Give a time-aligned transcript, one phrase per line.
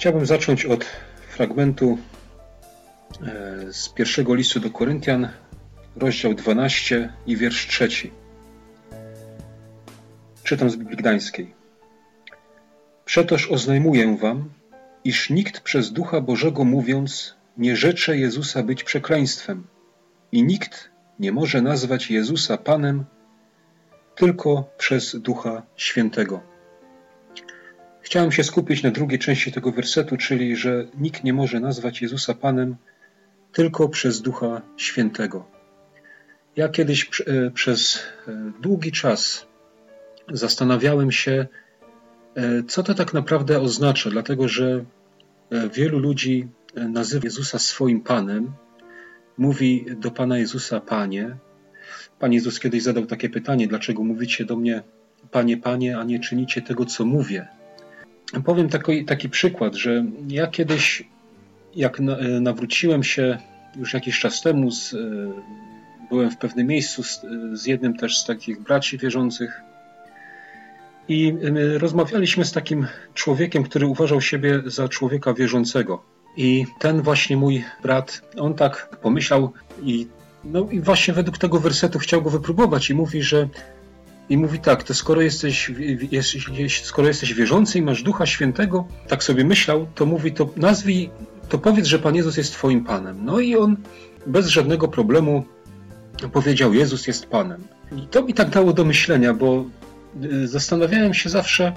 [0.00, 0.84] Chciałbym zacząć od
[1.28, 1.98] fragmentu
[3.22, 5.28] e, z pierwszego listu do Koryntian,
[5.96, 8.12] rozdział 12 i wiersz trzeci.
[10.44, 11.54] Czytam z Biblii Gdańskiej.
[13.04, 14.50] Przetoż oznajmuję wam,
[15.04, 19.66] iż nikt przez Ducha Bożego mówiąc nie rzecze Jezusa być przekleństwem
[20.32, 23.04] i nikt nie może nazwać Jezusa Panem
[24.14, 26.49] tylko przez Ducha Świętego.
[28.02, 32.34] Chciałem się skupić na drugiej części tego wersetu, czyli że nikt nie może nazwać Jezusa
[32.34, 32.76] Panem
[33.52, 35.46] tylko przez Ducha Świętego.
[36.56, 39.46] Ja kiedyś e, przez e, długi czas
[40.32, 41.46] zastanawiałem się,
[42.34, 44.84] e, co to tak naprawdę oznacza, dlatego że
[45.74, 48.52] wielu ludzi nazywa Jezusa swoim Panem,
[49.38, 51.36] mówi do Pana Jezusa Panie.
[52.18, 54.82] Pan Jezus kiedyś zadał takie pytanie: Dlaczego mówicie do mnie
[55.30, 57.59] Panie, Panie, a nie czynicie tego, co mówię?
[58.44, 61.02] Powiem taki, taki przykład, że ja kiedyś,
[61.76, 62.00] jak
[62.40, 63.38] nawróciłem się
[63.76, 64.96] już jakiś czas temu, z,
[66.10, 67.20] byłem w pewnym miejscu z,
[67.52, 69.60] z jednym też z takich braci wierzących
[71.08, 71.34] i
[71.78, 76.02] rozmawialiśmy z takim człowiekiem, który uważał siebie za człowieka wierzącego.
[76.36, 80.06] I ten właśnie mój brat, on tak pomyślał i,
[80.44, 83.48] no, i właśnie według tego wersetu chciał go wypróbować i mówi, że
[84.30, 85.72] i mówi tak, to skoro jesteś,
[86.82, 91.10] skoro jesteś wierzący i masz Ducha Świętego, tak sobie myślał, to mówi, to nazwij,
[91.48, 93.24] to powiedz, że Pan Jezus jest Twoim Panem.
[93.24, 93.76] No i on
[94.26, 95.44] bez żadnego problemu
[96.32, 97.64] powiedział, Jezus jest Panem.
[97.96, 99.64] I to mi tak dało do myślenia, bo
[100.24, 101.72] y, zastanawiałem się zawsze,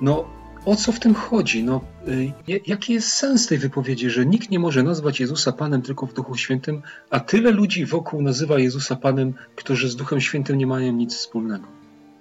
[0.00, 1.64] no o co w tym chodzi?
[1.64, 2.32] No, y,
[2.66, 6.36] jaki jest sens tej wypowiedzi, że nikt nie może nazwać Jezusa Panem tylko w Duchu
[6.36, 11.14] Świętym, a tyle ludzi wokół nazywa Jezusa Panem, którzy z Duchem Świętym nie mają nic
[11.14, 11.66] wspólnego?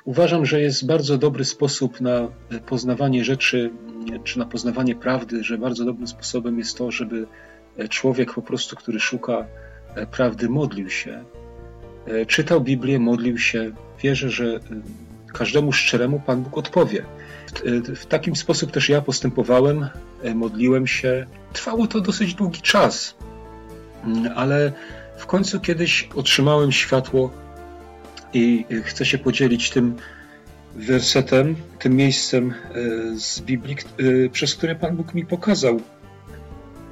[0.06, 2.28] Uważam, że jest bardzo dobry sposób na
[2.66, 3.72] poznawanie rzeczy,
[4.24, 7.28] czy na poznawanie prawdy, że bardzo dobrym sposobem jest to, żeby
[7.90, 9.46] człowiek po prostu, który szuka
[10.12, 11.24] prawdy, modlił się,
[12.28, 13.72] czytał Biblię, modlił się.
[14.03, 14.59] Wierzę, że
[15.34, 17.06] każdemu szczeremu Pan Bóg odpowie.
[17.95, 19.90] W takim sposób też ja postępowałem,
[20.23, 21.25] e, modliłem się.
[21.53, 23.16] Trwało to dosyć długi czas,
[24.03, 24.72] mm, ale
[25.18, 27.31] w końcu kiedyś otrzymałem światło
[28.34, 29.95] i chcę się podzielić tym
[30.75, 32.56] wersetem, tym miejscem e,
[33.19, 35.81] z Biblii, e, przez które Pan Bóg mi pokazał,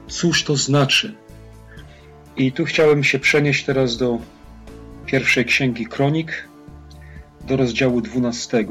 [0.08, 1.14] cóż to znaczy.
[2.38, 4.20] I tu chciałem się przenieść teraz do
[5.06, 6.48] pierwszej księgi Kronik,
[7.48, 8.66] do rozdziału 12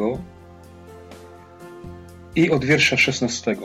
[2.35, 3.57] i od wiersza 16.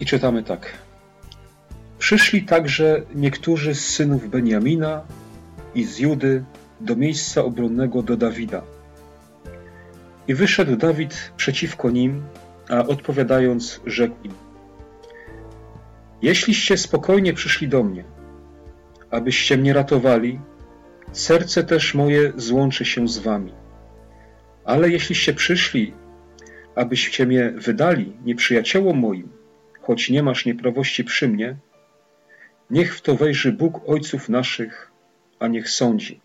[0.00, 0.72] I czytamy tak.
[1.98, 5.02] Przyszli także niektórzy z synów Beniamina
[5.74, 6.44] i z Judy
[6.80, 8.62] do miejsca obronnego do Dawida.
[10.28, 12.22] I wyszedł Dawid przeciwko nim,
[12.68, 14.32] a odpowiadając, rzekł im:
[16.22, 18.04] Jeśliście spokojnie przyszli do mnie,
[19.10, 20.40] abyście mnie ratowali,
[21.12, 23.52] serce też moje złączy się z wami.
[24.64, 25.94] Ale jeśliście przyszli,
[26.74, 29.28] abyście mnie wydali nieprzyjaciołom moim,
[29.80, 31.56] choć nie masz nieprawości przy mnie,
[32.70, 34.92] niech w to wejrzy Bóg ojców naszych,
[35.38, 36.20] a niech sądzi.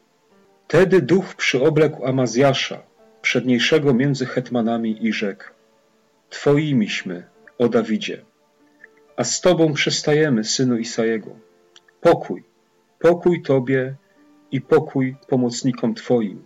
[0.67, 2.83] Tedy duch przyoblekł Amazjasza,
[3.21, 5.43] przedniejszego między hetmanami i rzekł.
[6.29, 7.23] Twoimiśmy,
[7.57, 8.21] o Dawidzie,
[9.17, 11.35] a z Tobą przystajemy, synu Isajego.
[12.01, 12.43] Pokój,
[12.99, 13.95] pokój Tobie
[14.53, 16.45] i pokój pomocnikom Twoim,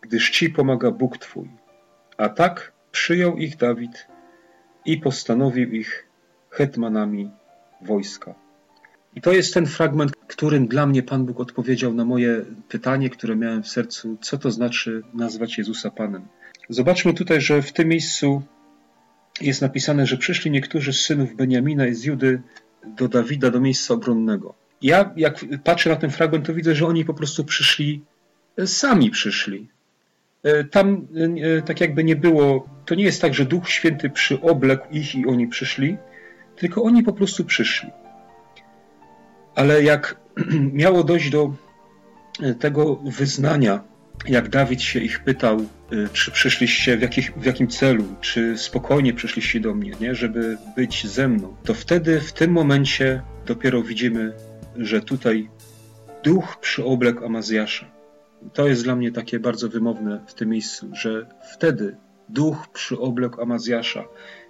[0.00, 1.48] gdyż Ci pomaga Bóg Twój.
[2.16, 4.06] A tak przyjął ich Dawid
[4.84, 6.08] i postanowił ich
[6.50, 7.30] hetmanami
[7.82, 8.34] wojska.
[9.14, 13.36] I to jest ten fragment, którym dla mnie Pan Bóg odpowiedział na moje pytanie, które
[13.36, 16.28] miałem w sercu, co to znaczy nazwać Jezusa Panem.
[16.68, 18.42] Zobaczmy tutaj, że w tym miejscu
[19.40, 22.42] jest napisane, że przyszli niektórzy z synów Beniamina i z Judy
[22.86, 24.59] do Dawida, do miejsca obronnego.
[24.82, 28.04] Ja, jak patrzę na ten fragment, to widzę, że oni po prostu przyszli,
[28.66, 29.68] sami przyszli.
[30.42, 31.06] E, tam
[31.58, 35.26] e, tak jakby nie było, to nie jest tak, że Duch Święty przyoblekł ich i
[35.26, 35.96] oni przyszli,
[36.56, 37.90] tylko oni po prostu przyszli.
[39.54, 40.20] Ale jak
[40.82, 41.54] miało dojść do
[42.42, 43.84] e, tego wyznania,
[44.26, 45.66] jak Dawid się ich pytał,
[46.12, 51.06] czy przyszliście w, jakich, w jakim celu, czy spokojnie przyszliście do mnie, nie, żeby być
[51.06, 54.32] ze mną, to wtedy, w tym momencie dopiero widzimy,
[54.80, 55.48] że tutaj
[56.24, 57.86] duch przyoblekł Amazjasza.
[58.52, 61.96] To jest dla mnie takie bardzo wymowne w tym miejscu, że wtedy
[62.28, 64.04] duch przyoblekł Amazjasza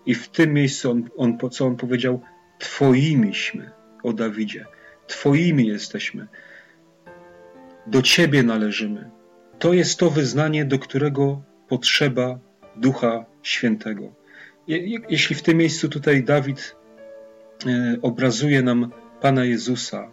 [0.07, 2.21] i w tym miejscu on, on, co on powiedział,
[2.59, 3.71] Twoimiśmy,
[4.03, 4.67] o Dawidzie,
[5.07, 6.27] Twoimi jesteśmy,
[7.87, 9.11] do Ciebie należymy.
[9.59, 12.39] To jest to wyznanie, do którego potrzeba
[12.77, 14.13] Ducha Świętego.
[15.09, 16.77] jeśli w tym miejscu tutaj Dawid
[17.67, 20.11] e, obrazuje nam Pana Jezusa,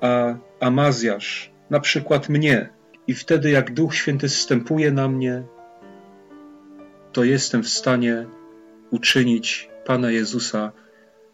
[0.00, 2.68] a Amazjasz na przykład mnie,
[3.06, 5.42] i wtedy jak Duch Święty zstępuje na mnie,
[7.12, 8.26] to jestem w stanie
[8.90, 10.72] uczynić Pana Jezusa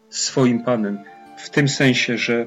[0.09, 0.99] swoim Panem,
[1.37, 2.45] w tym sensie, że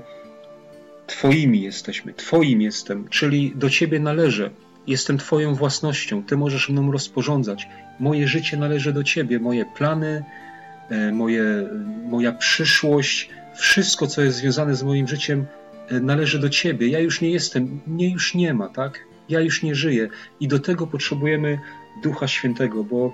[1.06, 4.50] Twoimi jesteśmy, Twoim jestem, czyli do Ciebie należę.
[4.86, 7.68] Jestem Twoją własnością, Ty możesz mną rozporządzać.
[8.00, 10.24] Moje życie należy do Ciebie, moje plany,
[10.90, 11.44] e, moje,
[12.04, 15.46] moja przyszłość, wszystko, co jest związane z moim życiem,
[15.90, 16.88] należy do Ciebie.
[16.88, 19.04] Ja już nie jestem, mnie już nie ma, tak?
[19.28, 20.08] Ja już nie żyję.
[20.40, 21.58] I do tego potrzebujemy
[22.02, 23.12] Ducha Świętego, bo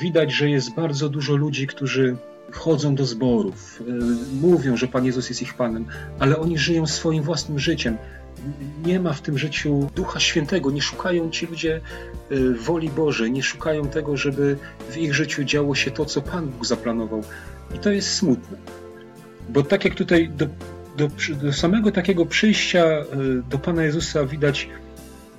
[0.00, 2.16] widać, że jest bardzo dużo ludzi, którzy
[2.52, 3.92] chodzą do zborów, e,
[4.40, 5.86] mówią, że Pan Jezus jest ich Panem,
[6.18, 7.96] ale oni żyją swoim własnym życiem.
[8.86, 11.80] Nie ma w tym życiu Ducha Świętego, nie szukają ci ludzie
[12.30, 14.56] e, woli Bożej, nie szukają tego, żeby
[14.90, 17.22] w ich życiu działo się to, co Pan Bóg zaplanował.
[17.74, 18.58] I to jest smutne.
[19.48, 20.46] Bo tak jak tutaj do,
[20.96, 21.08] do,
[21.42, 23.04] do samego takiego przyjścia e,
[23.50, 24.68] do Pana Jezusa widać,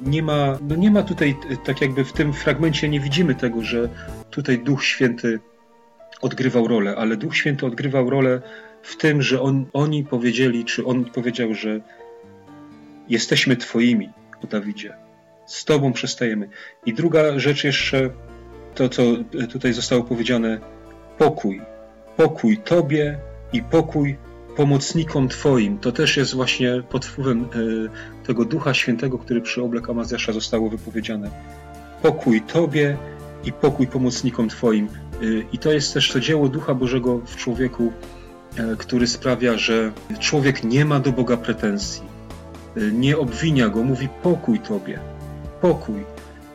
[0.01, 1.35] nie ma, no nie ma tutaj,
[1.65, 3.89] tak jakby w tym fragmencie nie widzimy tego, że
[4.29, 5.39] tutaj Duch Święty
[6.21, 8.41] odgrywał rolę, ale Duch Święty odgrywał rolę
[8.81, 11.79] w tym, że on, oni powiedzieli, czy on powiedział, że
[13.09, 14.09] jesteśmy Twoimi,
[14.43, 14.93] o Dawidzie.
[15.45, 16.49] Z Tobą przestajemy.
[16.85, 18.09] I druga rzecz jeszcze,
[18.75, 19.03] to co
[19.51, 20.59] tutaj zostało powiedziane,
[21.17, 21.61] pokój.
[22.17, 23.19] Pokój Tobie
[23.53, 24.17] i pokój
[24.55, 25.77] pomocnikom Twoim.
[25.77, 30.69] To też jest właśnie pod wpływem e, tego Ducha Świętego, który przy oblek Amazjasza zostało
[30.69, 31.31] wypowiedziane.
[32.01, 32.97] Pokój Tobie
[33.45, 34.87] i pokój pomocnikom Twoim.
[35.21, 37.91] Y, I to jest też to dzieło Ducha Bożego w człowieku,
[38.57, 42.03] e, który sprawia, że człowiek nie ma do Boga pretensji,
[42.91, 44.99] nie obwinia go, mówi pokój Tobie,
[45.61, 46.03] pokój.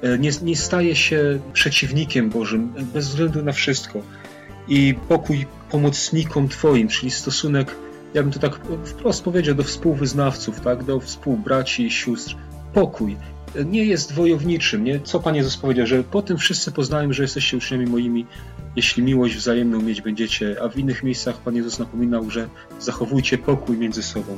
[0.03, 4.03] E, nie, nie staje się przeciwnikiem Bożym bez względu na wszystko.
[4.69, 7.77] I pokój pomocnikom Twoim, czyli stosunek,
[8.15, 10.85] ja bym to tak wprost powiedział, do współwyznawców, tak?
[10.85, 12.37] do współbraci i sióstr.
[12.75, 13.17] Pokój
[13.67, 14.85] nie jest wojowniczym.
[14.85, 15.01] Nie?
[15.01, 18.27] Co Pan Jezus powiedział, że po tym wszyscy poznają, że jesteście uczniami moimi,
[18.77, 22.49] jeśli miłość wzajemną mieć będziecie, a w innych miejscach Pan Jezus napominał, że
[22.81, 24.37] zachowujcie pokój między sobą.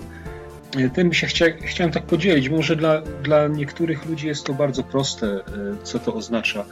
[0.94, 2.48] Tym się chcia, chciałem tak podzielić.
[2.48, 5.42] Może dla, dla niektórych ludzi jest to bardzo proste, e,
[5.82, 6.64] co to oznacza.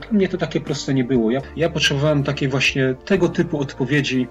[0.00, 1.30] Dla mnie to takie proste nie było.
[1.30, 4.28] Ja, ja potrzebowałem takiej właśnie tego typu odpowiedzi,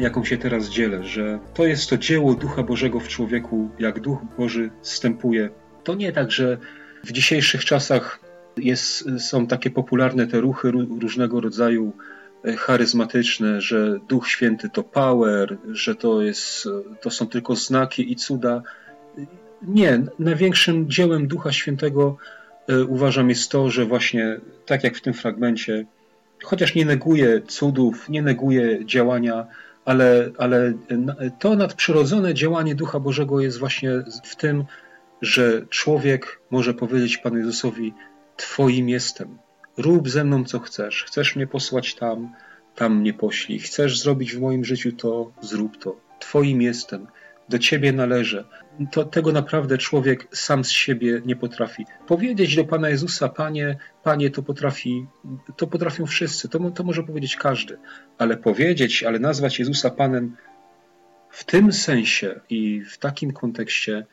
[0.00, 4.18] jaką się teraz dzielę, że to jest to dzieło Ducha Bożego w człowieku, jak Duch
[4.38, 5.50] Boży wstępuje
[5.84, 6.58] to nie tak, że
[7.04, 8.20] w dzisiejszych czasach
[8.56, 10.70] jest, są takie popularne te ruchy
[11.00, 11.92] różnego rodzaju
[12.44, 16.68] e, charyzmatyczne, że Duch Święty to power, że to, jest,
[17.00, 18.62] to są tylko znaki i cuda.
[19.62, 22.16] Nie, największym dziełem Ducha Świętego
[22.68, 25.86] e, uważam jest to, że właśnie tak jak w tym fragmencie,
[26.44, 29.46] chociaż nie neguje cudów, nie neguje działania,
[29.84, 30.72] ale, ale
[31.38, 33.90] to nadprzyrodzone działanie Ducha Bożego jest właśnie
[34.24, 34.64] w tym,
[35.22, 37.94] że człowiek może powiedzieć Panu Jezusowi:
[38.36, 39.38] Twoim jestem.
[39.76, 41.04] Rób ze mną co chcesz.
[41.04, 42.32] Chcesz mnie posłać tam,
[42.74, 43.58] tam mnie poślij.
[43.58, 45.96] Chcesz zrobić w moim życiu to, zrób to.
[46.18, 47.06] Twoim jestem.
[47.50, 48.44] Do Ciebie należę.
[48.92, 51.86] To, tego naprawdę człowiek sam z siebie nie potrafi.
[52.06, 55.06] Powiedzieć do Pana Jezusa, Panie, Panie, to potrafi,
[55.56, 57.78] to potrafią wszyscy, to, to może powiedzieć każdy,
[58.18, 60.36] ale powiedzieć, ale nazwać Jezusa Panem
[61.30, 64.06] w tym sensie i w takim kontekście,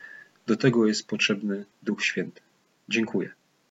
[0.46, 2.40] do tego jest potrzebny Duch Święty.
[2.88, 3.37] Dziękuję.